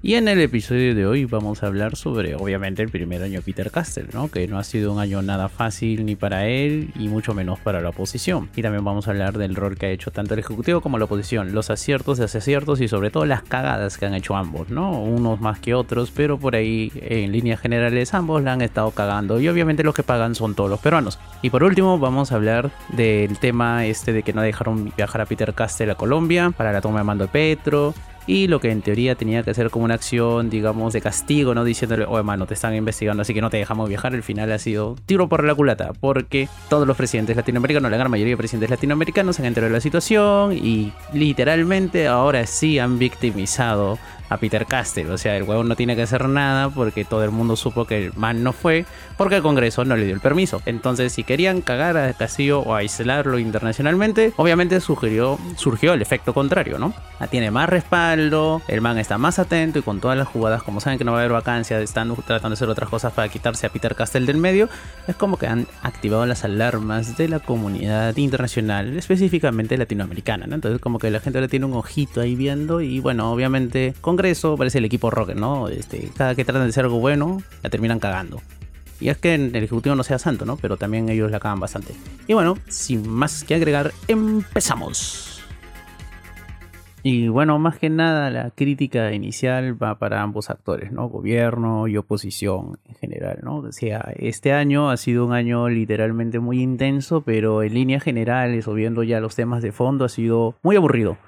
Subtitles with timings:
[0.00, 3.42] Y en el episodio de hoy vamos a hablar sobre, obviamente, el primer año de
[3.42, 4.28] Peter Castell, ¿no?
[4.28, 7.80] Que no ha sido un año nada fácil ni para él y mucho menos para
[7.80, 8.48] la oposición.
[8.54, 11.06] Y también vamos a hablar del rol que ha hecho tanto el Ejecutivo como la
[11.06, 15.02] oposición, los aciertos, desaciertos y sobre todo las cagadas que han hecho ambos, ¿no?
[15.02, 19.40] Unos más que otros, pero por ahí, en líneas generales, ambos la han estado cagando.
[19.40, 21.18] Y obviamente los que pagan son todos los peruanos.
[21.42, 25.26] Y por último, vamos a hablar del tema este de que no dejaron viajar a
[25.26, 27.94] Peter Castell a Colombia para la toma de mando de Petro
[28.28, 31.64] y lo que en teoría tenía que ser como una acción, digamos, de castigo, ¿no?
[31.64, 34.12] Diciéndole, oh hermano, te están investigando, así que no te dejamos viajar.
[34.12, 38.10] Al final ha sido tiro por la culata, porque todos los presidentes latinoamericanos, la gran
[38.10, 43.98] mayoría de presidentes latinoamericanos han enterado de la situación y literalmente ahora sí han victimizado
[44.28, 45.10] a Peter Castell.
[45.10, 48.06] O sea, el huevo no tiene que hacer nada porque todo el mundo supo que
[48.06, 50.62] el man no fue porque el Congreso no le dio el permiso.
[50.66, 56.78] Entonces, si querían cagar a Castillo o aislarlo internacionalmente, obviamente surgió, surgió el efecto contrario,
[56.78, 56.94] ¿no?
[57.18, 60.80] Ah, tiene más respaldo, el man está más atento y con todas las jugadas, como
[60.80, 63.66] saben que no va a haber vacancia, están tratando de hacer otras cosas para quitarse
[63.66, 64.68] a Peter Castell del medio,
[65.06, 70.54] es como que han activado las alarmas de la comunidad internacional, específicamente latinoamericana, ¿no?
[70.54, 74.17] Entonces, como que la gente le tiene un ojito ahí viendo y bueno, obviamente con
[74.18, 75.68] Congreso parece el equipo Rocket, ¿no?
[75.68, 78.42] Este, cada que tratan de hacer algo bueno, la terminan cagando.
[78.98, 80.56] Y es que en el Ejecutivo no sea santo, ¿no?
[80.56, 81.94] Pero también ellos la cagan bastante.
[82.26, 85.40] Y bueno, sin más que agregar, empezamos.
[87.04, 91.08] Y bueno, más que nada la crítica inicial va para ambos actores, ¿no?
[91.08, 93.58] Gobierno y oposición en general, ¿no?
[93.58, 98.66] O sea, este año ha sido un año literalmente muy intenso, pero en líneas generales
[98.66, 101.18] o viendo ya los temas de fondo ha sido muy aburrido.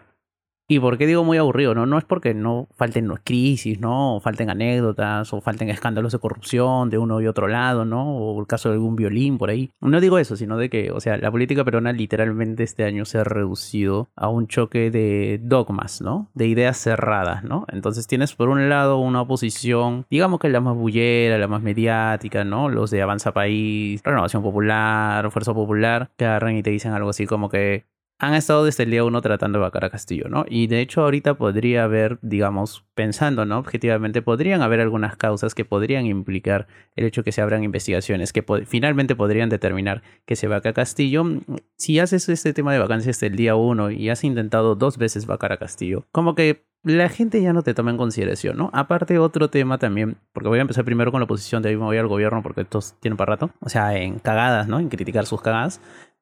[0.71, 1.75] ¿Y por qué digo muy aburrido?
[1.75, 4.15] No, no es porque no falten crisis, ¿no?
[4.15, 8.17] O falten anécdotas, o falten escándalos de corrupción de uno y otro lado, ¿no?
[8.17, 9.73] O el caso de algún violín por ahí.
[9.81, 13.19] No digo eso, sino de que, o sea, la política peruana literalmente este año se
[13.19, 16.31] ha reducido a un choque de dogmas, ¿no?
[16.35, 17.67] De ideas cerradas, ¿no?
[17.73, 22.45] Entonces tienes por un lado una oposición, digamos que la más bullera, la más mediática,
[22.45, 22.69] ¿no?
[22.69, 27.27] Los de Avanza País, Renovación Popular, Fuerza Popular, que agarran y te dicen algo así
[27.27, 27.87] como que
[28.21, 30.45] han estado desde el día uno tratando de vacar a Castillo, ¿no?
[30.49, 33.59] Y de hecho ahorita podría haber, digamos, pensando, ¿no?
[33.59, 36.67] Objetivamente, podrían haber algunas causas que podrían implicar
[36.97, 41.25] el hecho que se abran investigaciones, que finalmente podrían determinar que se vaca a Castillo.
[41.77, 45.25] Si haces este tema de vacancias desde el día uno y has intentado dos veces
[45.25, 48.71] vacar a Castillo, como que la gente ya no te toma en consideración, ¿no?
[48.73, 51.85] Aparte otro tema también, porque voy a empezar primero con la oposición, de ahí me
[51.85, 54.79] voy al gobierno porque estos tienen para rato, o sea, en cagadas, ¿no?
[54.79, 55.81] En criticar sus cagadas.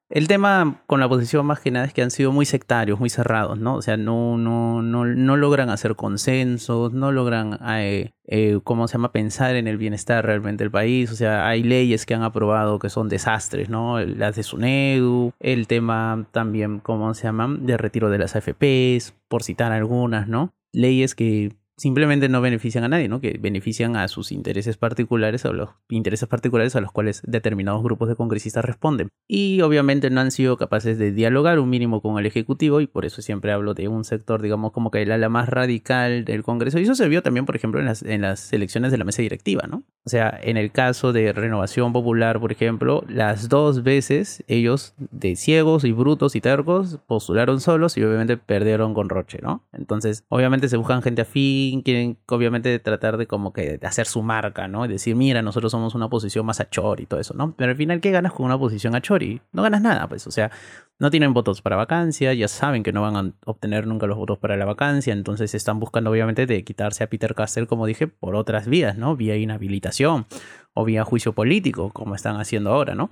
[0.09, 3.11] El tema con la oposición más que nada es que han sido muy sectarios, muy
[3.11, 3.75] cerrados, ¿no?
[3.75, 8.93] O sea, no, no, no, no logran hacer consensos, no logran, eh, eh, ¿cómo se
[8.93, 11.11] llama?, pensar en el bienestar realmente del país.
[11.11, 13.99] O sea, hay leyes que han aprobado que son desastres, ¿no?
[13.99, 19.43] Las de SUNEDU, el tema también, ¿cómo se llama?, de retiro de las AFPs, por
[19.43, 20.53] citar algunas, ¿no?
[20.71, 23.21] Leyes que simplemente no benefician a nadie, ¿no?
[23.21, 28.09] Que benefician a sus intereses particulares o los intereses particulares a los cuales determinados grupos
[28.09, 29.09] de congresistas responden.
[29.27, 33.05] Y obviamente no han sido capaces de dialogar un mínimo con el Ejecutivo y por
[33.05, 36.79] eso siempre hablo de un sector, digamos, como que el ala más radical del Congreso.
[36.79, 39.21] Y eso se vio también, por ejemplo, en las, en las elecciones de la mesa
[39.21, 39.83] directiva, ¿no?
[40.05, 45.35] O sea, en el caso de Renovación Popular, por ejemplo, las dos veces ellos, de
[45.35, 49.63] ciegos y brutos y tercos, postularon solos y obviamente perdieron con Roche, ¿no?
[49.71, 54.67] Entonces, obviamente se buscan gente afín quieren obviamente tratar de como que hacer su marca,
[54.67, 54.85] ¿no?
[54.85, 57.53] Y decir, mira, nosotros somos una posición más a Chori y todo eso, ¿no?
[57.55, 59.41] Pero al final, ¿qué ganas con una posición a Chori?
[59.51, 60.51] No ganas nada, pues, o sea,
[60.99, 64.37] no tienen votos para vacancia, ya saben que no van a obtener nunca los votos
[64.37, 68.35] para la vacancia, entonces están buscando obviamente de quitarse a Peter Castell, como dije, por
[68.35, 69.15] otras vías, ¿no?
[69.15, 70.25] Vía inhabilitación
[70.73, 73.11] o vía juicio político, como están haciendo ahora, ¿no?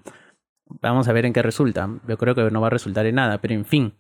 [0.82, 1.90] Vamos a ver en qué resulta.
[2.08, 3.94] Yo creo que no va a resultar en nada, pero en fin.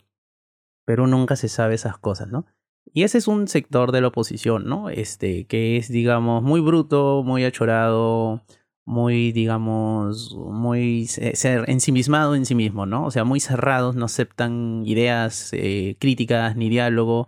[0.86, 2.46] Pero nunca se sabe esas cosas, ¿no?
[2.94, 4.90] Y ese es un sector de la oposición, ¿no?
[4.90, 8.44] Este, que es, digamos, muy bruto, muy achorado,
[8.86, 13.06] muy, digamos, muy ser ensimismado en sí mismo, ¿no?
[13.06, 17.28] O sea, muy cerrados, no aceptan ideas eh, críticas ni diálogo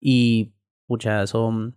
[0.00, 0.52] y,
[0.86, 1.76] pucha, son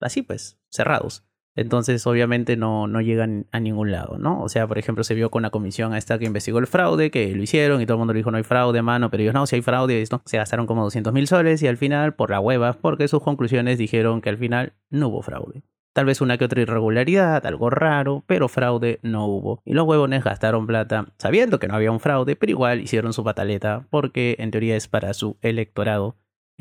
[0.00, 1.24] así pues, cerrados.
[1.56, 4.40] Entonces, obviamente, no, no llegan a ningún lado, ¿no?
[4.40, 7.34] O sea, por ejemplo, se vio con la comisión esta que investigó el fraude, que
[7.34, 9.46] lo hicieron y todo el mundo le dijo no hay fraude, mano, pero ellos no,
[9.46, 10.22] si hay fraude, ¿no?
[10.24, 13.78] se gastaron como 200 mil soles y al final, por la hueva, porque sus conclusiones
[13.78, 15.62] dijeron que al final no hubo fraude.
[15.92, 19.60] Tal vez una que otra irregularidad, algo raro, pero fraude no hubo.
[19.64, 23.24] Y los huevones gastaron plata sabiendo que no había un fraude, pero igual hicieron su
[23.24, 26.16] pataleta porque en teoría es para su electorado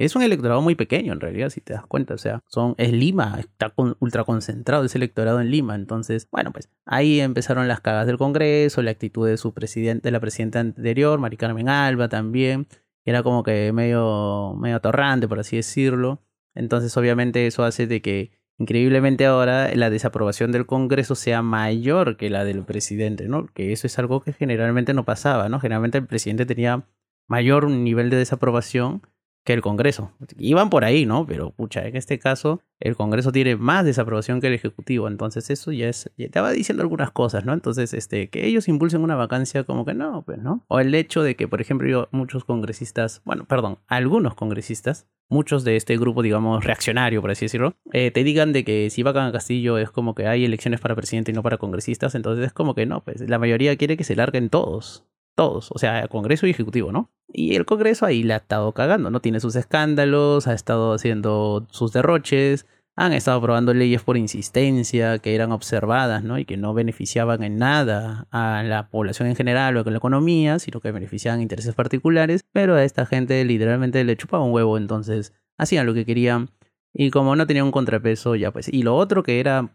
[0.05, 2.13] es un electorado muy pequeño en realidad, si te das cuenta.
[2.13, 5.75] O sea, son, es Lima, está ultra concentrado ese electorado en Lima.
[5.75, 10.11] Entonces, bueno, pues ahí empezaron las cagas del Congreso, la actitud de su presidente, de
[10.11, 12.67] la presidenta anterior, Mari Carmen Alba también.
[13.03, 16.21] Era como que medio, medio atorrante, por así decirlo.
[16.55, 22.29] Entonces, obviamente, eso hace de que increíblemente ahora la desaprobación del Congreso sea mayor que
[22.29, 23.47] la del presidente, ¿no?
[23.47, 25.59] Que eso es algo que generalmente no pasaba, ¿no?
[25.59, 26.85] Generalmente el presidente tenía
[27.27, 29.01] mayor nivel de desaprobación
[29.43, 30.11] que el Congreso.
[30.37, 31.25] Iban por ahí, ¿no?
[31.25, 35.71] Pero pucha, en este caso el Congreso tiene más desaprobación que el Ejecutivo, entonces eso
[35.71, 37.53] ya es, ya va diciendo algunas cosas, ¿no?
[37.53, 40.63] Entonces, este, que ellos impulsen una vacancia como que no, pues, ¿no?
[40.67, 45.75] O el hecho de que, por ejemplo, muchos congresistas, bueno, perdón, algunos congresistas, muchos de
[45.75, 49.31] este grupo, digamos, reaccionario, por así decirlo, eh, te digan de que si vacan a
[49.31, 52.75] Castillo es como que hay elecciones para presidente y no para congresistas, entonces es como
[52.75, 55.05] que no, pues la mayoría quiere que se larguen todos
[55.39, 57.13] todos, o sea, Congreso y Ejecutivo, ¿no?
[57.29, 59.21] Y el Congreso ahí le ha estado cagando, ¿no?
[59.21, 62.65] Tiene sus escándalos, ha estado haciendo sus derroches,
[62.97, 66.39] han estado aprobando leyes por insistencia que eran observadas, ¿no?
[66.39, 70.59] Y que no beneficiaban en nada a la población en general o a la economía,
[70.59, 75.31] sino que beneficiaban intereses particulares, pero a esta gente literalmente le chupaba un huevo, entonces
[75.57, 76.49] hacían lo que querían.
[76.93, 78.67] Y como no tenía un contrapeso, ya pues.
[78.67, 79.71] Y lo otro que era,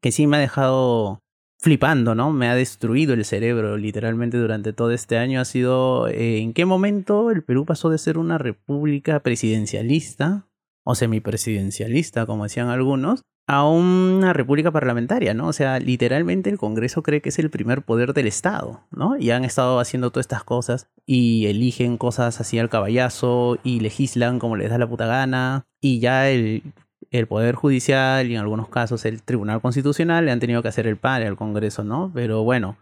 [0.00, 1.22] que sí me ha dejado
[1.62, 2.32] flipando, ¿no?
[2.32, 6.64] Me ha destruido el cerebro literalmente durante todo este año ha sido eh, en qué
[6.64, 10.48] momento el Perú pasó de ser una república presidencialista
[10.84, 15.46] o semipresidencialista, como decían algunos, a una república parlamentaria, ¿no?
[15.46, 19.16] O sea, literalmente el Congreso cree que es el primer poder del Estado, ¿no?
[19.16, 24.40] Y han estado haciendo todas estas cosas y eligen cosas así al caballazo y legislan
[24.40, 26.62] como les da la puta gana y ya el
[27.10, 30.86] el Poder Judicial y en algunos casos el Tribunal Constitucional le han tenido que hacer
[30.86, 32.10] el par al Congreso, ¿no?
[32.14, 32.76] Pero bueno,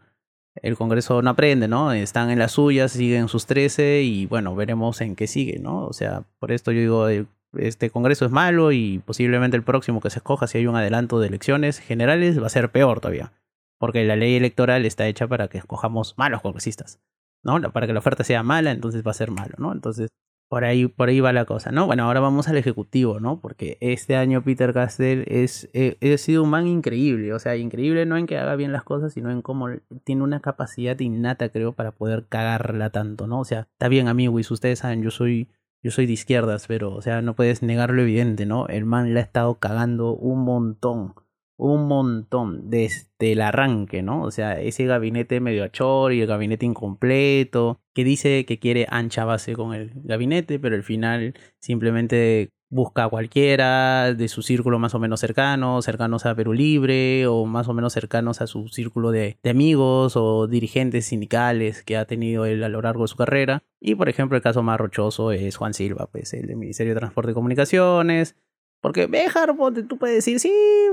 [0.57, 1.93] el Congreso no aprende, ¿no?
[1.93, 5.87] Están en las suyas, siguen sus 13 y bueno, veremos en qué sigue, ¿no?
[5.87, 7.27] O sea, por esto yo digo,
[7.57, 11.21] este Congreso es malo y posiblemente el próximo que se escoja, si hay un adelanto
[11.21, 13.33] de elecciones generales, va a ser peor todavía.
[13.79, 17.01] Porque la ley electoral está hecha para que escojamos malos congresistas,
[17.43, 17.61] ¿no?
[17.73, 19.73] Para que la oferta sea mala, entonces va a ser malo, ¿no?
[19.73, 20.11] Entonces,
[20.51, 21.87] por ahí, por ahí va la cosa, ¿no?
[21.87, 23.41] Bueno, ahora vamos al ejecutivo, ¿no?
[23.41, 28.05] Porque este año Peter Castell es, eh, ha sido un man increíble, o sea, increíble
[28.05, 29.69] no en que haga bien las cosas, sino en cómo
[30.03, 33.39] tiene una capacidad innata, creo, para poder cagarla tanto, ¿no?
[33.39, 35.51] O sea, está bien, amigos, ustedes saben, yo soy,
[35.85, 38.67] yo soy de izquierdas, pero, o sea, no puedes negar lo evidente, ¿no?
[38.67, 41.15] El man le ha estado cagando un montón
[41.61, 44.23] un montón desde el arranque, ¿no?
[44.23, 49.27] O sea, ese gabinete medio achor y el gabinete incompleto, que dice que quiere ancha
[49.27, 54.95] base con el gabinete, pero al final simplemente busca a cualquiera de su círculo más
[54.95, 59.11] o menos cercano, cercanos a Perú Libre o más o menos cercanos a su círculo
[59.11, 63.17] de, de, amigos o dirigentes sindicales que ha tenido él a lo largo de su
[63.17, 63.65] carrera.
[63.81, 67.01] Y por ejemplo el caso más rochoso es Juan Silva, pues el del Ministerio de
[67.01, 68.37] Transporte y Comunicaciones,
[68.81, 69.55] porque Bejar,
[69.89, 70.53] tú puedes decir, sí,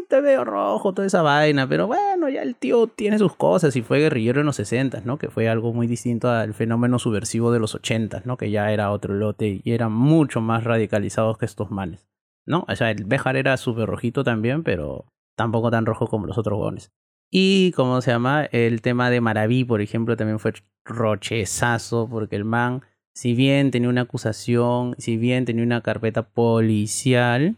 [0.10, 3.82] te veo rojo, toda esa vaina, pero bueno, ya el tío tiene sus cosas y
[3.82, 5.18] fue guerrillero en los 60, ¿no?
[5.18, 8.36] Que fue algo muy distinto al fenómeno subversivo de los 80, ¿no?
[8.36, 12.10] Que ya era otro lote y eran mucho más radicalizados que estos manes,
[12.46, 12.66] ¿no?
[12.68, 15.06] O sea, el Bejar era súper rojito también, pero
[15.38, 16.92] tampoco tan rojo como los otros gones.
[17.32, 18.46] Y, ¿cómo se llama?
[18.46, 22.82] El tema de Maraví, por ejemplo, también fue rochezazo, porque el man,
[23.14, 27.56] si bien tenía una acusación, si bien tenía una carpeta policial,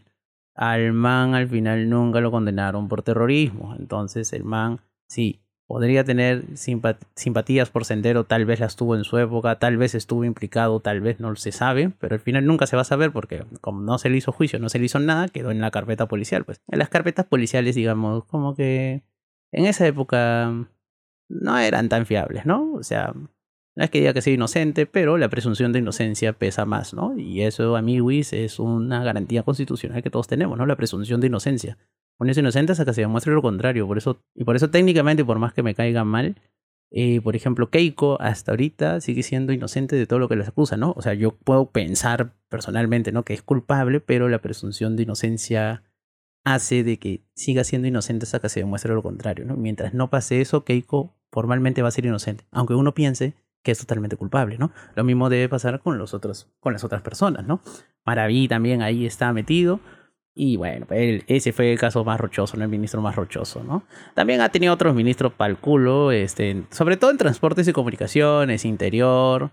[0.54, 3.74] al man al final nunca lo condenaron por terrorismo.
[3.78, 5.40] Entonces el man sí
[5.70, 6.42] podría tener
[7.14, 11.00] simpatías por Sendero, tal vez las tuvo en su época, tal vez estuvo implicado, tal
[11.00, 13.96] vez no se sabe, pero al final nunca se va a saber porque como no
[13.98, 16.44] se le hizo juicio, no se le hizo nada, quedó en la carpeta policial.
[16.44, 19.04] Pues en las carpetas policiales, digamos, como que
[19.52, 20.52] en esa época
[21.28, 22.72] no eran tan fiables, ¿no?
[22.72, 23.14] O sea,
[23.76, 27.16] no es que diga que sea inocente, pero la presunción de inocencia pesa más, ¿no?
[27.16, 30.66] Y eso, amiguis, es una garantía constitucional que todos tenemos, ¿no?
[30.66, 31.78] La presunción de inocencia.
[32.18, 33.86] Uno es inocente hasta que se demuestre lo contrario.
[33.86, 36.36] Por eso, y por eso técnicamente, por más que me caiga mal,
[36.90, 40.76] eh, por ejemplo, Keiko hasta ahorita sigue siendo inocente de todo lo que les acusa,
[40.76, 40.92] ¿no?
[40.96, 43.24] O sea, yo puedo pensar personalmente, ¿no?
[43.24, 45.84] Que es culpable, pero la presunción de inocencia
[46.44, 49.56] hace de que siga siendo inocente hasta que se demuestre lo contrario, ¿no?
[49.56, 52.44] Mientras no pase eso, Keiko formalmente va a ser inocente.
[52.50, 54.72] Aunque uno piense que es totalmente culpable, ¿no?
[54.94, 57.60] Lo mismo debe pasar con los otros, con las otras personas, ¿no?
[58.04, 59.80] Maraví también ahí está metido.
[60.34, 62.64] Y bueno, ese fue el caso más rochoso, ¿no?
[62.64, 63.84] El ministro más rochoso, ¿no?
[64.14, 68.64] También ha tenido otros ministros para el culo, este, sobre todo en transportes y comunicaciones,
[68.64, 69.50] interior,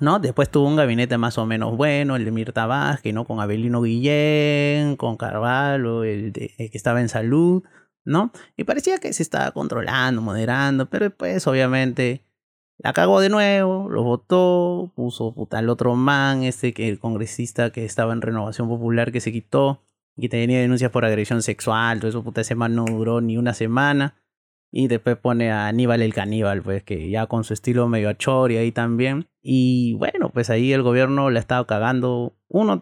[0.00, 0.18] ¿no?
[0.20, 3.24] Después tuvo un gabinete más o menos bueno, el de Mirta Vázquez, ¿no?
[3.24, 7.64] Con Abelino Guillén, con Carvalho, el, el que estaba en salud,
[8.04, 8.30] ¿no?
[8.56, 12.24] Y parecía que se estaba controlando, moderando, pero pues obviamente
[12.78, 17.70] la cagó de nuevo, lo votó, puso puta al otro man, este que el congresista
[17.70, 19.82] que estaba en Renovación Popular que se quitó
[20.16, 23.54] y tenía denuncias por agresión sexual, todo eso puta ese man no duró ni una
[23.54, 24.16] semana.
[24.76, 28.56] Y después pone a Aníbal el caníbal, pues que ya con su estilo medio achori
[28.56, 29.28] ahí también.
[29.40, 32.80] Y bueno, pues ahí el gobierno le ha estado cagando uno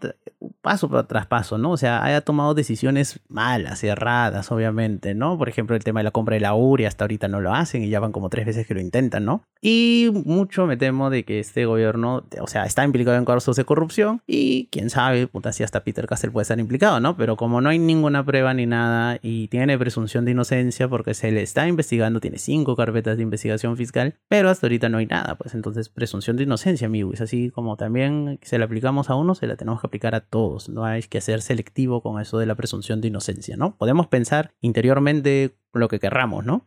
[0.60, 1.70] paso tras paso, ¿no?
[1.70, 5.38] O sea, haya tomado decisiones malas, erradas, obviamente, ¿no?
[5.38, 7.82] Por ejemplo, el tema de la compra de la URI, hasta ahorita no lo hacen
[7.82, 9.44] y ya van como tres veces que lo intentan, ¿no?
[9.62, 13.64] Y mucho me temo de que este gobierno, o sea, está implicado en casos de
[13.64, 17.16] corrupción y quién sabe, puta, si hasta Peter Castell puede estar implicado, ¿no?
[17.16, 21.32] Pero como no hay ninguna prueba ni nada y tiene presunción de inocencia porque se
[21.32, 25.36] le está investigando, tiene cinco carpetas de investigación fiscal, pero hasta ahorita no hay nada,
[25.36, 29.34] pues entonces presunción de inocencia, amigo, es así como también se la aplicamos a uno,
[29.34, 30.68] se la tenemos que aplicar a todos.
[30.68, 33.76] No hay que ser selectivo con eso de la presunción de inocencia, ¿no?
[33.76, 36.66] Podemos pensar interiormente lo que querramos, ¿no?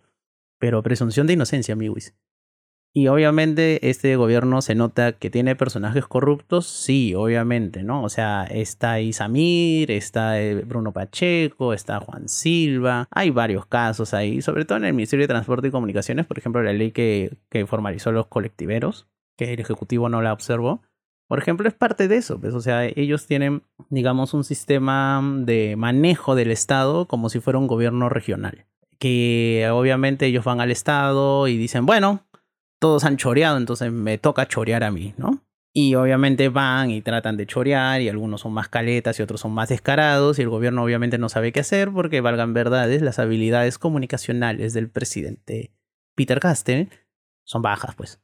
[0.59, 2.13] Pero presunción de inocencia, amigos.
[2.97, 8.01] Y obviamente este gobierno se nota que tiene personajes corruptos, sí, obviamente, ¿no?
[8.01, 14.41] O sea, está Isamir, está eh, Bruno Pacheco, está Juan Silva, hay varios casos ahí,
[14.41, 17.65] sobre todo en el Ministerio de Transporte y Comunicaciones, por ejemplo, la ley que, que
[17.65, 20.81] formalizó los colectiveros, que el Ejecutivo no la observó.
[21.27, 25.75] Por ejemplo, es parte de eso, pues, o sea, ellos tienen, digamos, un sistema de
[25.75, 28.65] manejo del Estado como si fuera un gobierno regional.
[28.99, 32.21] Que obviamente ellos van al Estado y dicen, bueno,
[32.79, 35.41] todos han choreado, entonces me toca chorear a mí, ¿no?
[35.73, 39.51] Y obviamente van y tratan de chorear y algunos son más caletas y otros son
[39.51, 43.77] más descarados y el gobierno obviamente no sabe qué hacer porque valgan verdades, las habilidades
[43.77, 45.71] comunicacionales del presidente
[46.15, 46.89] Peter Castell
[47.43, 48.21] son bajas, pues.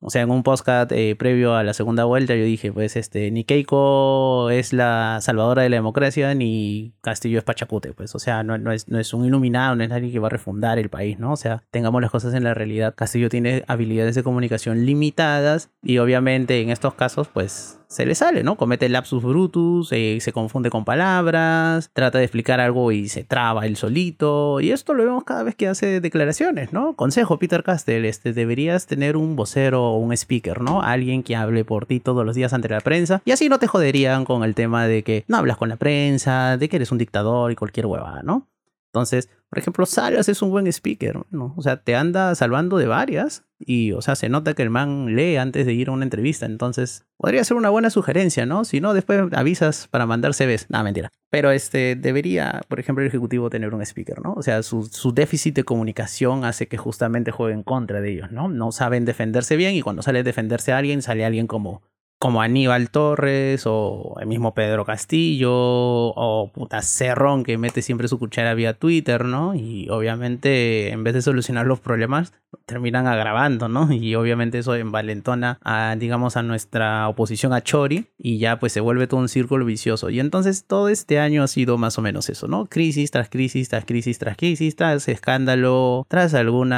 [0.00, 3.30] O sea, en un podcast eh, previo a la segunda vuelta yo dije, pues este,
[3.30, 8.42] ni Keiko es la salvadora de la democracia, ni Castillo es Pachacute, pues, o sea,
[8.42, 10.90] no, no, es, no es un iluminado, no es nadie que va a refundar el
[10.90, 11.32] país, ¿no?
[11.32, 12.94] O sea, tengamos las cosas en la realidad.
[12.94, 18.42] Castillo tiene habilidades de comunicación limitadas y obviamente en estos casos, pues, se le sale,
[18.42, 18.56] ¿no?
[18.56, 23.66] Comete lapsus brutus, eh, se confunde con palabras, trata de explicar algo y se traba
[23.66, 24.60] él solito.
[24.60, 26.94] Y esto lo vemos cada vez que hace declaraciones, ¿no?
[26.94, 30.80] Consejo, Peter Castell, este, deberías tener un vocero o un speaker, ¿no?
[30.82, 33.20] Alguien que hable por ti todos los días ante la prensa.
[33.26, 36.56] Y así no te joderían con el tema de que no hablas con la prensa,
[36.56, 38.48] de que eres un dictador y cualquier hueva, ¿no?
[38.92, 41.54] Entonces, por ejemplo, Salas es un buen speaker, ¿no?
[41.56, 45.16] O sea, te anda salvando de varias y, o sea, se nota que el man
[45.16, 46.44] lee antes de ir a una entrevista.
[46.44, 48.66] Entonces, podría ser una buena sugerencia, ¿no?
[48.66, 50.68] Si no, después avisas para mandar CVs.
[50.68, 51.10] Nada, mentira.
[51.30, 54.34] Pero este, debería, por ejemplo, el ejecutivo tener un speaker, ¿no?
[54.34, 58.30] O sea, su, su déficit de comunicación hace que justamente jueguen en contra de ellos,
[58.30, 58.50] ¿no?
[58.50, 61.80] No saben defenderse bien y cuando sale a defenderse a alguien, sale alguien como
[62.22, 68.20] como Aníbal Torres o el mismo Pedro Castillo o puta Cerrón que mete siempre su
[68.20, 69.56] cuchara vía Twitter, ¿no?
[69.56, 72.32] Y obviamente en vez de solucionar los problemas
[72.64, 73.92] terminan agravando, ¿no?
[73.92, 78.80] Y obviamente eso envalentona a, digamos, a nuestra oposición a Chori y ya pues se
[78.80, 80.08] vuelve todo un círculo vicioso.
[80.08, 82.66] Y entonces todo este año ha sido más o menos eso, ¿no?
[82.66, 86.72] Crisis tras crisis, tras crisis, tras crisis, tras escándalo, tras algún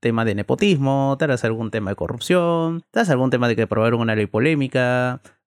[0.00, 4.14] tema de nepotismo, tras algún tema de corrupción, tras algún tema de que aprobaron una
[4.14, 4.81] ley polémica.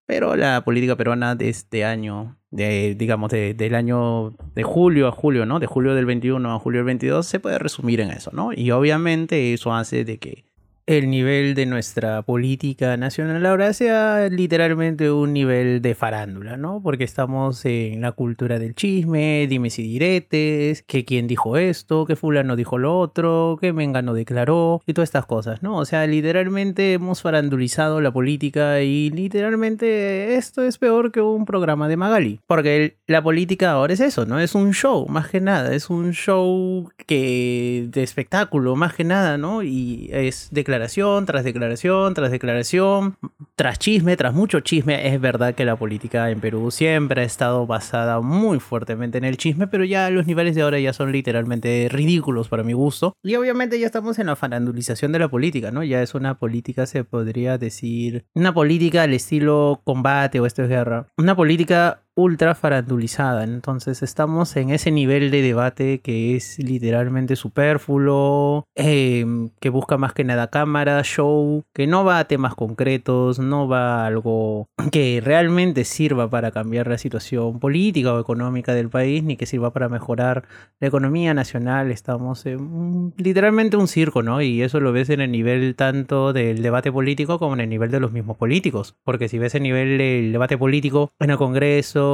[0.07, 5.45] Pero la política peruana de este año, de, digamos, del año de julio a julio,
[5.45, 5.59] ¿no?
[5.59, 8.51] De julio del 21 a julio del 22, se puede resumir en eso, ¿no?
[8.53, 10.45] Y obviamente eso hace de que
[10.87, 16.79] el nivel de nuestra política nacional ahora sea literalmente un nivel de farándula, ¿no?
[16.83, 22.15] Porque estamos en la cultura del chisme, dimes y diretes, que quién dijo esto, que
[22.15, 25.77] fulano dijo lo otro, que Mengano declaró y todas estas cosas, ¿no?
[25.77, 31.87] O sea, literalmente hemos farandulizado la política y literalmente esto es peor que un programa
[31.87, 34.39] de Magali, porque la política ahora es eso, ¿no?
[34.39, 39.39] Es un show, más que nada, es un show que de espectáculo, más que nada,
[39.39, 39.63] ¿no?
[39.63, 43.17] Y es declaración declaración tras declaración tras declaración,
[43.55, 45.07] tras chisme, tras mucho chisme.
[45.07, 49.37] Es verdad que la política en Perú siempre ha estado basada muy fuertemente en el
[49.37, 53.13] chisme, pero ya los niveles de ahora ya son literalmente ridículos para mi gusto.
[53.23, 55.83] Y obviamente ya estamos en la farandulización de la política, ¿no?
[55.83, 60.69] Ya es una política, se podría decir, una política al estilo combate o esto es
[60.69, 61.07] guerra.
[61.17, 63.43] Una política ultra farandulizada.
[63.43, 70.13] Entonces estamos en ese nivel de debate que es literalmente superfluo, em, que busca más
[70.13, 75.21] que nada cámara, show, que no va a temas concretos, no va a algo que
[75.23, 79.89] realmente sirva para cambiar la situación política o económica del país, ni que sirva para
[79.89, 80.45] mejorar
[80.79, 81.91] la economía nacional.
[81.91, 84.41] Estamos en literalmente un circo, ¿no?
[84.41, 87.91] Y eso lo ves en el nivel tanto del debate político como en el nivel
[87.91, 88.95] de los mismos políticos.
[89.03, 92.04] Porque si ves el nivel del debate político en el Congreso,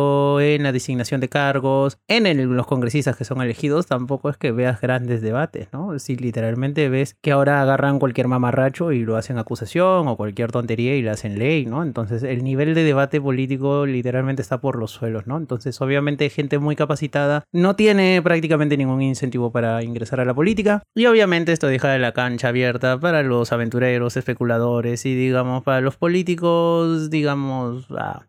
[0.42, 4.82] En la designación de cargos, en los congresistas que son elegidos, tampoco es que veas
[4.82, 5.98] grandes debates, ¿no?
[6.00, 10.96] Si literalmente ves que ahora agarran cualquier mamarracho y lo hacen acusación o cualquier tontería
[10.96, 11.84] y lo hacen ley, ¿no?
[11.84, 15.38] Entonces el nivel de debate político literalmente está por los suelos, ¿no?
[15.38, 20.84] Entonces obviamente gente muy capacitada no tiene prácticamente ningún incentivo para ingresar a la política
[20.96, 25.98] y obviamente esto deja la cancha abierta para los aventureros, especuladores y digamos para los
[25.98, 28.26] políticos, digamos, ah,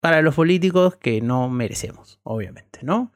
[0.00, 3.12] para los políticos que no merecemos, obviamente, ¿no?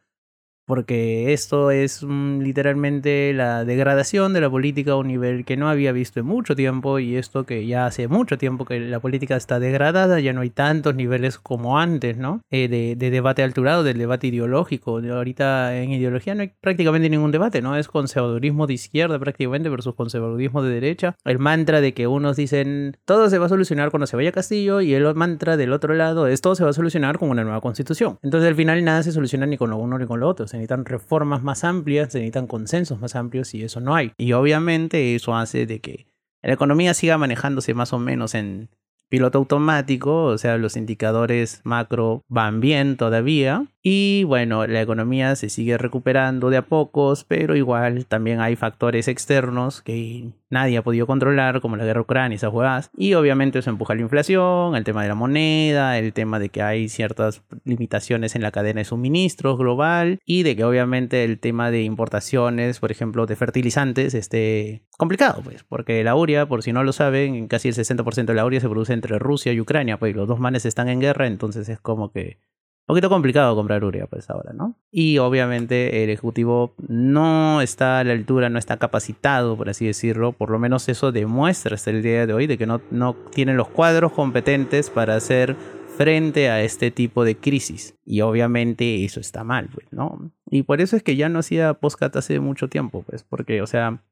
[0.67, 5.69] Porque esto es mm, literalmente la degradación de la política a un nivel que no
[5.69, 9.37] había visto en mucho tiempo y esto que ya hace mucho tiempo que la política
[9.37, 12.41] está degradada, ya no hay tantos niveles como antes, ¿no?
[12.51, 14.99] Eh, de, de, debate alturado, del debate ideológico.
[14.99, 17.77] Ahorita en ideología no hay prácticamente ningún debate, ¿no?
[17.77, 21.17] Es conservadurismo de izquierda prácticamente versus conservadurismo de derecha.
[21.25, 24.33] El mantra de que unos dicen todo se va a solucionar cuando se vaya a
[24.33, 27.45] Castillo y el mantra del otro lado es todo se va a solucionar con una
[27.45, 28.19] nueva constitución.
[28.23, 30.59] Entonces al final nada se soluciona ni con lo uno ni con lo otro se
[30.59, 34.13] necesitan reformas más amplias, se necesitan consensos más amplios y eso no hay.
[34.17, 36.07] Y obviamente eso hace de que
[36.43, 38.69] la economía siga manejándose más o menos en
[39.09, 43.67] piloto automático, o sea, los indicadores macro van bien todavía.
[43.83, 49.09] Y bueno, la economía se sigue recuperando de a pocos, pero igual también hay factores
[49.09, 52.91] externos que nadie ha podido controlar, como la guerra ucrania y esas.
[52.97, 56.63] Y obviamente eso empuja la inflación, el tema de la moneda, el tema de que
[56.63, 61.71] hay ciertas limitaciones en la cadena de suministros global y de que obviamente el tema
[61.71, 66.85] de importaciones, por ejemplo, de fertilizantes, esté complicado, pues, porque la uria, por si no
[66.85, 70.15] lo saben, casi el 60% de la uria se produce entre Rusia y Ucrania, pues
[70.15, 72.39] los dos manes están en guerra, entonces es como que
[72.85, 74.77] un poquito complicado comprar urea pues ahora, ¿no?
[74.91, 80.33] Y obviamente el ejecutivo no está a la altura, no está capacitado, por así decirlo,
[80.33, 83.57] por lo menos eso demuestra hasta el día de hoy de que no, no tienen
[83.57, 85.57] los cuadros competentes para hacer
[85.97, 87.97] frente a este tipo de crisis.
[88.05, 90.31] Y obviamente eso está mal, pues, ¿no?
[90.51, 93.67] Y por eso es que ya no hacía postcat hace mucho tiempo, pues, porque, o
[93.67, 94.03] sea,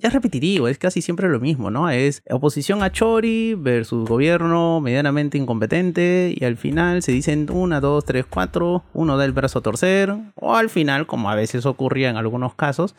[0.00, 1.90] es repetitivo, es casi siempre lo mismo, ¿no?
[1.90, 8.04] Es oposición a Chori versus gobierno medianamente incompetente y al final se dicen una, dos,
[8.04, 12.10] tres, cuatro, uno da el brazo a torcer o al final, como a veces ocurría
[12.10, 12.96] en algunos casos,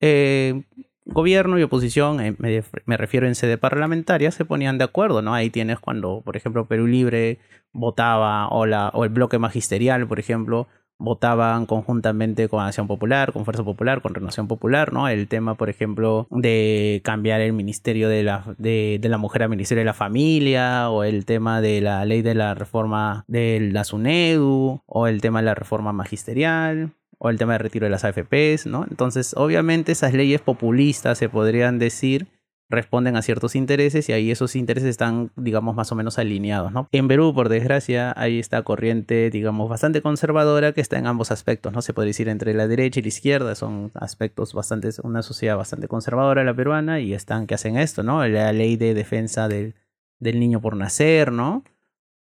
[0.00, 0.62] eh,
[1.06, 5.34] gobierno y oposición, eh, me, refiero en sede parlamentaria, se ponían de acuerdo, ¿no?
[5.34, 7.38] Ahí tienes cuando, por ejemplo, Perú Libre
[7.72, 13.44] votaba o, la, o el bloque magisterial, por ejemplo, votaban conjuntamente con Acción Popular, con
[13.44, 15.08] Fuerza Popular, con Renovación Popular, ¿no?
[15.08, 19.80] El tema, por ejemplo, de cambiar el Ministerio de la, de, la Mujer al Ministerio
[19.80, 24.82] de la Familia, o el tema de la ley de la reforma de la SUNEDU,
[24.86, 28.66] o el tema de la reforma magisterial, o el tema de retiro de las AFPs,
[28.66, 28.86] ¿no?
[28.88, 32.26] Entonces, obviamente esas leyes populistas se podrían decir
[32.68, 36.88] responden a ciertos intereses y ahí esos intereses están, digamos, más o menos alineados, ¿no?
[36.90, 41.72] En Perú, por desgracia, hay esta corriente, digamos, bastante conservadora que está en ambos aspectos,
[41.72, 41.80] ¿no?
[41.80, 45.86] Se puede decir entre la derecha y la izquierda, son aspectos bastante, una sociedad bastante
[45.86, 48.26] conservadora la peruana y están que hacen esto, ¿no?
[48.26, 49.76] La ley de defensa del,
[50.18, 51.62] del niño por nacer, ¿no?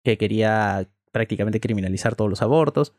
[0.03, 2.93] Que quería prácticamente criminalizar todos los abortos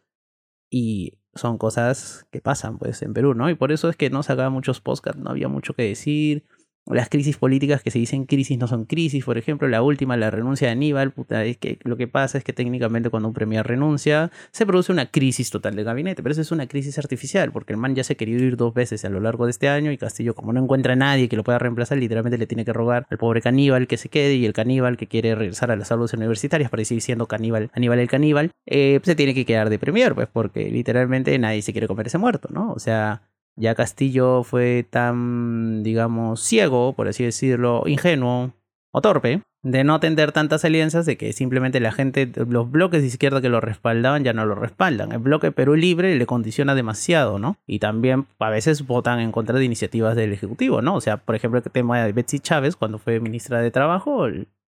[0.68, 3.48] y son cosas que pasan, pues, en Perú, ¿no?
[3.48, 6.44] Y por eso es que no sacaba muchos podcasts, no había mucho que decir
[6.86, 10.30] las crisis políticas que se dicen crisis no son crisis, por ejemplo, la última, la
[10.30, 13.66] renuncia de Aníbal, puta, es que lo que pasa es que técnicamente cuando un premier
[13.66, 17.72] renuncia, se produce una crisis total de gabinete, pero eso es una crisis artificial, porque
[17.72, 19.92] el man ya se ha querido ir dos veces a lo largo de este año
[19.92, 22.72] y Castillo, como no encuentra a nadie que lo pueda reemplazar, literalmente le tiene que
[22.72, 25.92] rogar al pobre caníbal que se quede y el caníbal que quiere regresar a las
[25.92, 29.78] aulas universitarias para seguir siendo caníbal, Aníbal el caníbal, eh, se tiene que quedar de
[29.78, 32.72] premier, pues, porque literalmente nadie se quiere comer ese muerto, ¿no?
[32.72, 33.22] O sea,
[33.56, 38.52] ya Castillo fue tan, digamos, ciego, por así decirlo, ingenuo
[38.92, 43.08] o torpe, de no atender tantas alianzas, de que simplemente la gente, los bloques de
[43.08, 45.12] izquierda que lo respaldaban ya no lo respaldan.
[45.12, 47.56] El bloque Perú Libre le condiciona demasiado, ¿no?
[47.66, 50.96] Y también a veces votan en contra de iniciativas del Ejecutivo, ¿no?
[50.96, 54.26] O sea, por ejemplo, el tema de Betsy Chávez, cuando fue ministra de Trabajo,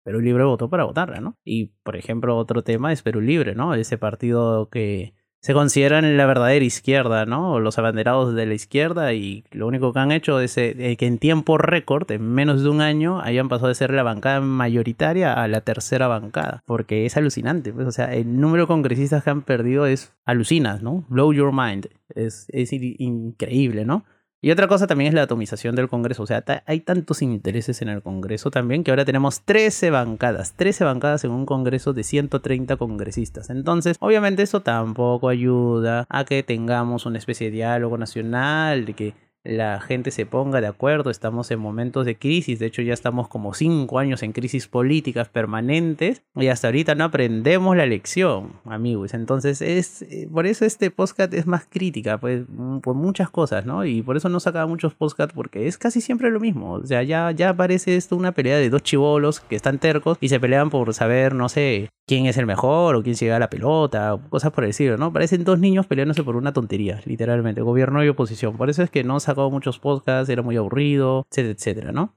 [0.03, 1.37] Perú Libre votó para votarla, ¿no?
[1.45, 3.73] Y, por ejemplo, otro tema es Perú Libre, ¿no?
[3.73, 7.59] Ese partido que se consideran la verdadera izquierda, ¿no?
[7.59, 11.17] Los abanderados de la izquierda y lo único que han hecho es eh, que en
[11.17, 15.45] tiempo récord, en menos de un año, hayan pasado de ser la bancada mayoritaria a
[15.49, 19.41] la tercera bancada, porque es alucinante, pues, o sea, el número de congresistas que han
[19.41, 21.03] perdido es alucinas, ¿no?
[21.09, 24.05] Blow your mind, es, es increíble, ¿no?
[24.43, 26.21] Y otra cosa también es la atomización del Congreso.
[26.23, 30.51] O sea, hay tantos intereses en el Congreso también que ahora tenemos 13 bancadas.
[30.57, 33.49] 13 bancadas en un Congreso de 130 congresistas.
[33.49, 39.13] Entonces, obviamente eso tampoco ayuda a que tengamos una especie de diálogo nacional, de que
[39.43, 43.27] la gente se ponga de acuerdo, estamos en momentos de crisis, de hecho ya estamos
[43.27, 49.13] como cinco años en crisis políticas permanentes y hasta ahorita no aprendemos la lección, amigos.
[49.13, 53.65] Entonces es eh, por eso este podcast es más crítica, pues mm, por muchas cosas,
[53.65, 53.85] ¿no?
[53.85, 57.03] Y por eso no saca muchos podcasts porque es casi siempre lo mismo, o sea,
[57.03, 60.69] ya, ya parece esto una pelea de dos chivolos que están tercos y se pelean
[60.69, 64.51] por saber, no sé, quién es el mejor o quién se lleva la pelota, cosas
[64.51, 65.13] por decirlo, ¿no?
[65.13, 68.57] Parecen dos niños peleándose por una tontería, literalmente, gobierno y oposición.
[68.57, 72.15] Por eso es que no sacado muchos podcasts, era muy aburrido, etcétera, etcétera, ¿no?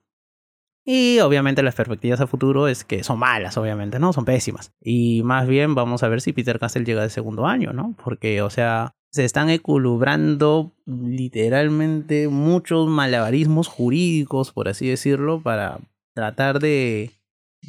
[0.88, 4.12] Y obviamente las perspectivas a futuro es que son malas, obviamente, ¿no?
[4.12, 4.72] Son pésimas.
[4.80, 7.96] Y más bien vamos a ver si Peter Castell llega de segundo año, ¿no?
[8.04, 15.80] Porque, o sea, se están equilibrando literalmente muchos malabarismos jurídicos, por así decirlo, para
[16.14, 17.10] tratar de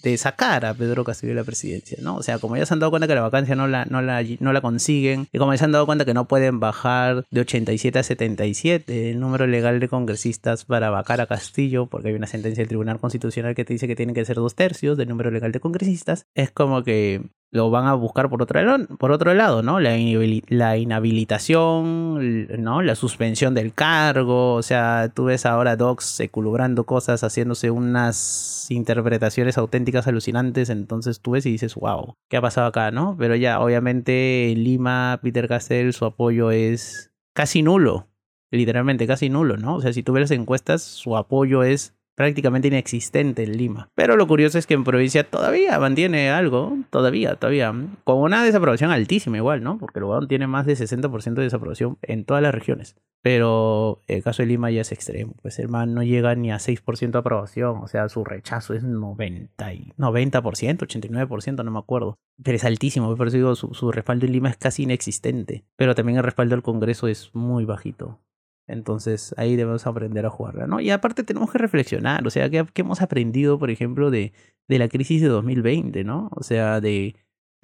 [0.04, 2.16] de sacar a Pedro Castillo de la presidencia, ¿no?
[2.16, 4.24] O sea, como ya se han dado cuenta que la vacancia no la, no la,
[4.40, 7.42] no la consiguen, y como ya se han dado cuenta que no pueden bajar de
[7.42, 12.28] 87 a 77 el número legal de congresistas para vacar a Castillo, porque hay una
[12.28, 15.32] sentencia del Tribunal Constitucional que te dice que tienen que ser dos tercios del número
[15.32, 18.60] legal de congresistas, es como que lo van a buscar por otro,
[18.98, 19.80] por otro lado, ¿no?
[19.80, 22.82] La, inhabilitación, ¿no?
[22.82, 29.58] La suspensión del cargo, o sea, tú ves ahora Docs equilibrando cosas, haciéndose unas interpretaciones
[29.58, 33.16] auténticas alucinantes, entonces tú ves y dices, wow, ¿qué ha pasado acá, no?
[33.18, 38.08] Pero ya, obviamente, en Lima, Peter Castell, su apoyo es casi nulo,
[38.52, 39.76] literalmente casi nulo, ¿no?
[39.76, 43.92] O sea, si tú ves las encuestas, su apoyo es prácticamente inexistente en Lima.
[43.94, 47.72] Pero lo curioso es que en provincia todavía mantiene algo, todavía, todavía,
[48.04, 49.78] con una desaprobación altísima igual, ¿no?
[49.78, 52.96] Porque el tiene más de 60% de desaprobación en todas las regiones.
[53.22, 56.58] Pero el caso de Lima ya es extremo, pues el man no llega ni a
[56.58, 62.18] 6% de aprobación, o sea, su rechazo es 90, y, 90%, 89%, no me acuerdo.
[62.44, 65.66] Pero es altísimo, por eso digo, su, su respaldo en Lima es casi inexistente.
[65.76, 68.20] Pero también el respaldo al Congreso es muy bajito.
[68.68, 70.80] Entonces ahí debemos aprender a jugarla, ¿no?
[70.80, 74.34] Y aparte tenemos que reflexionar, o sea, ¿qué, hemos aprendido, por ejemplo, de,
[74.68, 76.30] de la crisis de 2020, ¿no?
[76.36, 77.16] O sea, de,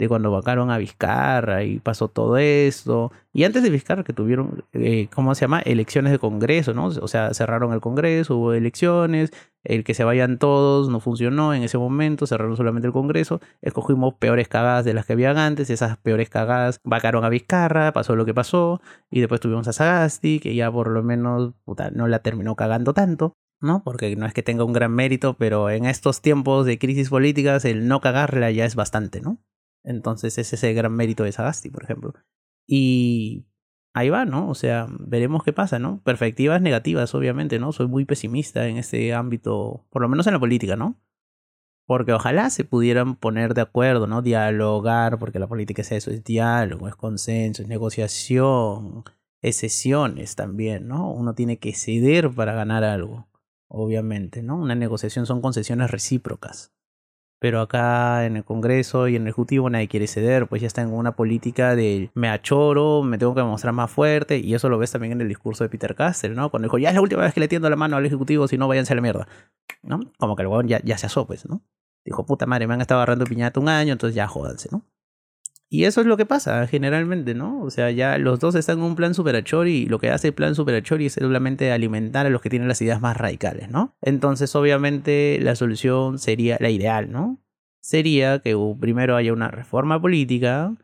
[0.08, 3.12] cuando vacaron a Vizcarra y pasó todo esto.
[3.34, 5.60] Y antes de Vizcarra que tuvieron, eh, ¿cómo se llama?
[5.62, 6.86] Elecciones de Congreso, ¿no?
[6.86, 9.32] O sea, cerraron el Congreso, hubo elecciones,
[9.64, 14.14] el que se vayan todos no funcionó en ese momento, cerraron solamente el Congreso, escogimos
[14.16, 18.26] peores cagadas de las que habían antes, esas peores cagadas vacaron a Vizcarra, pasó lo
[18.26, 21.54] que pasó, y después tuvimos a Sagasti, que ya por lo menos
[21.94, 23.36] no la terminó cagando tanto.
[23.64, 23.82] ¿no?
[23.84, 27.66] Porque no es que tenga un gran mérito, pero en estos tiempos de crisis políticas
[27.66, 29.40] el no cagarla ya es bastante, ¿no?
[29.84, 32.14] Entonces ese es el gran mérito de Sagasti, por ejemplo.
[32.68, 33.46] Y
[33.94, 34.50] ahí va, ¿no?
[34.50, 36.02] O sea, veremos qué pasa, ¿no?
[36.04, 37.72] Perspectivas negativas, obviamente, ¿no?
[37.72, 41.00] Soy muy pesimista en este ámbito, por lo menos en la política, ¿no?
[41.86, 44.22] Porque ojalá se pudieran poner de acuerdo, ¿no?
[44.22, 49.04] Dialogar, porque la política es eso, es diálogo, es consenso, es negociación,
[49.42, 51.12] es sesiones también, ¿no?
[51.12, 53.28] Uno tiene que ceder para ganar algo,
[53.68, 54.56] obviamente, ¿no?
[54.58, 56.74] Una negociación son concesiones recíprocas
[57.44, 60.82] pero acá en el Congreso y en el Ejecutivo nadie quiere ceder, pues ya está
[60.82, 64.78] en una política de me achoro, me tengo que mostrar más fuerte, y eso lo
[64.78, 66.50] ves también en el discurso de Peter Castell, ¿no?
[66.50, 68.58] Cuando dijo, ya es la última vez que le tiendo la mano al Ejecutivo, si
[68.58, 69.28] no, váyanse a la mierda,
[69.82, 70.00] ¿no?
[70.18, 71.62] Como que el huevón ya, ya se asó, pues, ¿no?
[72.06, 74.83] Dijo, puta madre, me han estado agarrando piñata un año, entonces ya jódanse, ¿no?
[75.74, 77.60] Y eso es lo que pasa generalmente, ¿no?
[77.64, 80.36] O sea, ya los dos están en un plan superachori y lo que hace el
[80.36, 83.96] plan superachori es solamente alimentar a los que tienen las ideas más radicales, ¿no?
[84.00, 87.42] Entonces, obviamente, la solución sería la ideal, ¿no?
[87.82, 90.76] Sería que primero haya una reforma política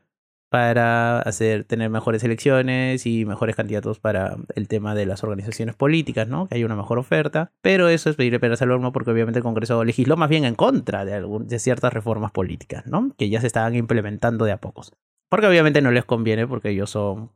[0.49, 6.27] para hacer tener mejores elecciones y mejores candidatos para el tema de las organizaciones políticas,
[6.27, 6.47] ¿no?
[6.47, 9.43] Que haya una mejor oferta, pero eso es pedirle peras al horno porque obviamente el
[9.43, 13.12] Congreso legisló más bien en contra de, de ciertas reformas políticas, ¿no?
[13.17, 14.93] Que ya se estaban implementando de a pocos.
[15.29, 17.31] Porque obviamente no les conviene porque ellos son,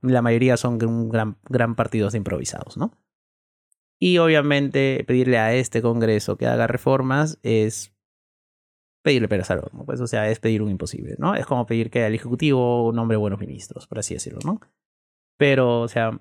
[0.00, 2.92] la mayoría son gran, gran partidos de improvisados, ¿no?
[3.98, 7.92] Y obviamente pedirle a este Congreso que haga reformas es
[9.02, 11.34] pedirle peras al horno, pues, o sea, es pedir un imposible, ¿no?
[11.34, 14.60] Es como pedir que al Ejecutivo nombre buenos ministros, por así decirlo, ¿no?
[15.38, 16.20] Pero, o sea,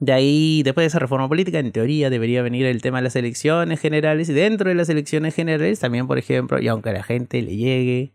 [0.00, 3.16] de ahí, después de esa reforma política, en teoría debería venir el tema de las
[3.16, 7.02] elecciones generales y dentro de las elecciones generales también, por ejemplo, y aunque a la
[7.02, 8.14] gente le llegue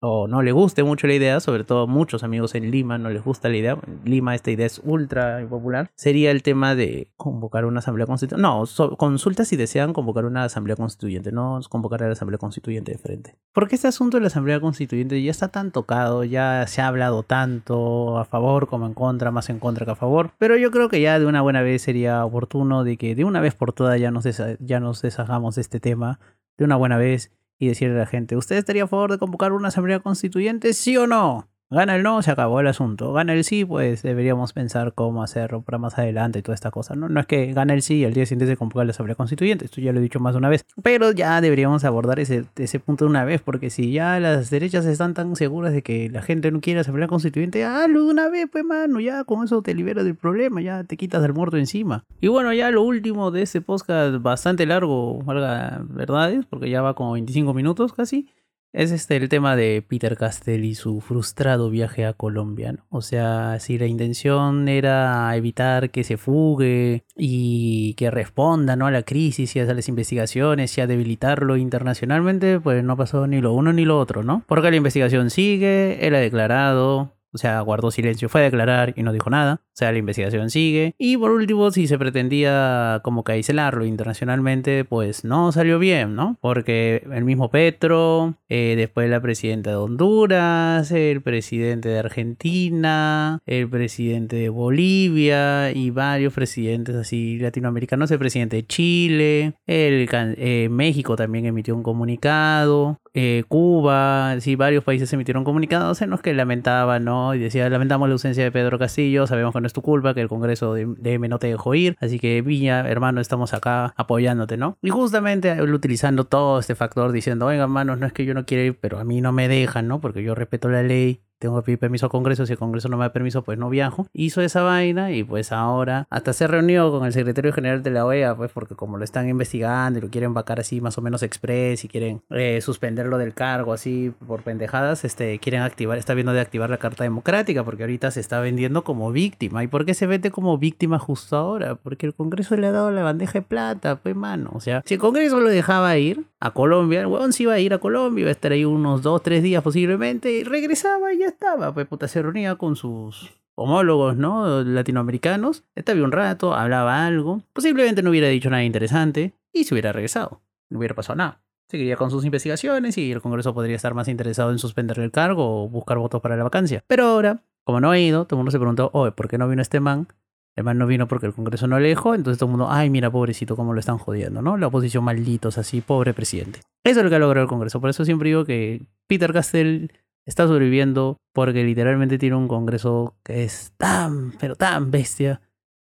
[0.00, 3.22] o no le guste mucho la idea, sobre todo muchos amigos en Lima no les
[3.22, 7.66] gusta la idea, en Lima esta idea es ultra impopular, sería el tema de convocar
[7.66, 8.42] una asamblea constituyente.
[8.42, 8.64] No,
[8.96, 13.36] consulta si desean convocar una asamblea constituyente, no convocar a la asamblea constituyente de frente.
[13.52, 17.22] Porque este asunto de la asamblea constituyente ya está tan tocado, ya se ha hablado
[17.22, 20.88] tanto a favor como en contra, más en contra que a favor, pero yo creo
[20.88, 24.00] que ya de una buena vez sería oportuno de que de una vez por todas
[24.00, 24.24] ya nos,
[24.60, 26.20] ya nos deshagamos de este tema,
[26.56, 29.52] de una buena vez y decirle a la gente, ¿usted estaría a favor de convocar
[29.52, 31.49] una asamblea constituyente, sí o no?
[31.72, 33.12] Gana el no, se acabó el asunto.
[33.12, 36.96] Gana el sí, pues deberíamos pensar cómo hacerlo para más adelante y toda esta cosa.
[36.96, 39.14] No, no es que gana el sí y el día siguiente se convoca la Asamblea
[39.14, 39.66] Constituyente.
[39.66, 40.66] Esto ya lo he dicho más de una vez.
[40.82, 44.84] Pero ya deberíamos abordar ese, ese punto de una vez, porque si ya las derechas
[44.84, 48.48] están tan seguras de que la gente no quiere Asamblea Constituyente, hazlo de una vez,
[48.50, 52.04] pues mano, ya con eso te liberas del problema, ya te quitas del muerto encima.
[52.20, 56.94] Y bueno, ya lo último de este podcast bastante largo, valga verdades, porque ya va
[56.94, 58.28] como 25 minutos casi
[58.72, 62.76] es este el tema de Peter Castell y su frustrado viaje a Colombia.
[62.88, 68.86] O sea, si la intención era evitar que se fugue y que responda ¿no?
[68.86, 73.40] a la crisis y a las investigaciones y a debilitarlo internacionalmente, pues no pasó ni
[73.40, 74.44] lo uno ni lo otro, ¿no?
[74.46, 79.02] Porque la investigación sigue, él ha declarado, o sea, guardó silencio, fue a declarar y
[79.02, 79.60] no dijo nada.
[79.62, 80.94] O sea, la investigación sigue.
[80.98, 86.36] Y por último, si se pretendía como que aislarlo internacionalmente, pues no salió bien, ¿no?
[86.40, 93.68] Porque el mismo Petro, eh, después la presidenta de Honduras, el presidente de Argentina, el
[93.70, 101.16] presidente de Bolivia y varios presidentes así latinoamericanos, el presidente de Chile, el, eh, México
[101.16, 102.98] también emitió un comunicado.
[103.12, 107.34] Eh, Cuba, sí, varios países emitieron comunicados en los que lamentaban, ¿no?
[107.34, 110.20] Y decía, lamentamos la ausencia de Pedro Castillo, sabemos que no es tu culpa, que
[110.20, 114.56] el Congreso de, M no te dejó ir, así que Viña, hermano, estamos acá apoyándote,
[114.56, 114.78] ¿no?
[114.80, 118.46] Y justamente él utilizando todo este factor diciendo, oiga, hermanos, no es que yo no
[118.46, 120.00] quiera ir, pero a mí no me dejan, ¿no?
[120.00, 122.98] Porque yo respeto la ley, tengo que pedir permiso al Congreso, si el Congreso no
[122.98, 124.06] me da permiso, pues no viajo.
[124.12, 128.04] Hizo esa vaina y pues ahora hasta se reunió con el secretario general de la
[128.04, 131.22] OEA, pues porque como lo están investigando y lo quieren vacar así más o menos
[131.22, 136.32] express y quieren eh, suspenderlo del cargo así por pendejadas, este, quieren activar, está viendo
[136.34, 139.64] de activar la Carta Democrática porque ahorita se está vendiendo como víctima.
[139.64, 141.74] ¿Y por qué se vende como víctima justo ahora?
[141.74, 144.50] Porque el Congreso le ha dado la bandeja de plata, pues mano.
[144.52, 147.58] O sea, si el Congreso lo dejaba ir a Colombia, el huevón sí iba a
[147.58, 151.18] ir a Colombia, iba a estar ahí unos dos, tres días posiblemente y regresaba y
[151.18, 154.62] ya estaba, pues puta, se reunía con sus homólogos, ¿no?
[154.62, 159.92] Latinoamericanos, estaba un rato, hablaba algo, posiblemente no hubiera dicho nada interesante y se hubiera
[159.92, 160.40] regresado,
[160.70, 161.42] no hubiera pasado nada.
[161.68, 165.64] Seguiría con sus investigaciones y el Congreso podría estar más interesado en suspenderle el cargo
[165.64, 166.82] o buscar votos para la vacancia.
[166.86, 169.48] Pero ahora, como no ha ido, todo el mundo se preguntó, oye, ¿por qué no
[169.48, 170.08] vino este man?
[170.56, 172.90] El man no vino porque el Congreso no le dejó, entonces todo el mundo, ay,
[172.90, 174.56] mira, pobrecito, cómo lo están jodiendo, ¿no?
[174.56, 176.60] La oposición malditos, así, pobre presidente.
[176.82, 177.80] Eso es lo que ha logrado el Congreso.
[177.80, 179.92] Por eso siempre digo que Peter Castell
[180.30, 185.42] está sobreviviendo porque literalmente tiene un Congreso que es tan, pero tan bestia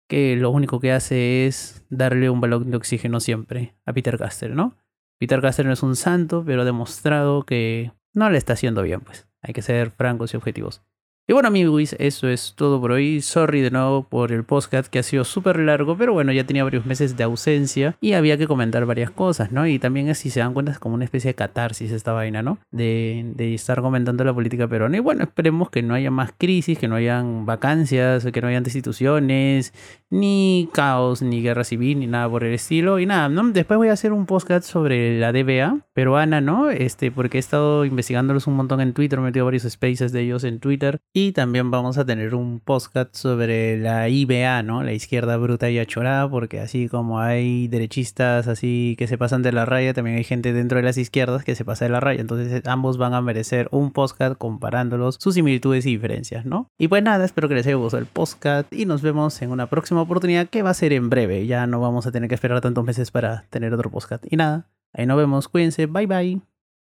[0.08, 4.56] que lo único que hace es darle un balón de oxígeno siempre a Peter Castell,
[4.56, 4.78] ¿no?
[5.20, 9.02] Peter Castell no es un santo, pero ha demostrado que no le está haciendo bien,
[9.02, 9.28] pues.
[9.42, 10.82] Hay que ser francos y objetivos.
[11.28, 13.22] Y bueno amigos, eso es todo por hoy.
[13.22, 16.64] Sorry de nuevo por el podcast que ha sido súper largo, pero bueno, ya tenía
[16.64, 19.68] varios meses de ausencia y había que comentar varias cosas, ¿no?
[19.68, 22.58] Y también si se dan cuenta es como una especie de catarsis esta vaina, ¿no?
[22.72, 24.98] De, de estar comentando la política peruana.
[24.98, 28.64] Y bueno, esperemos que no haya más crisis, que no hayan vacancias, que no hayan
[28.64, 29.74] destituciones,
[30.12, 33.00] ni caos, ni guerra civil, ni nada por el estilo.
[33.00, 33.50] Y nada, ¿no?
[33.50, 36.70] Después voy a hacer un podcast sobre la DBA peruana, ¿no?
[36.70, 40.44] Este, porque he estado investigándolos un montón en Twitter, he metido varios spaces de ellos
[40.44, 41.00] en Twitter.
[41.14, 44.84] Y también vamos a tener un podcast sobre la IBA, ¿no?
[44.84, 49.52] La izquierda bruta y achorada, porque así como hay derechistas así que se pasan de
[49.52, 52.22] la raya, también hay gente dentro de las izquierdas que se pasa de la raya.
[52.22, 56.68] Entonces ambos van a merecer un podcast comparándolos, sus similitudes y diferencias, ¿no?
[56.78, 59.68] Y pues nada, espero que les haya gustado el podcast y nos vemos en una
[60.02, 61.46] oportunidad que va a ser en breve.
[61.48, 64.26] Ya no vamos a tener que esperar tantos meses para tener otro podcast.
[64.30, 66.51] Y nada, ahí nos vemos, cuídense, bye bye.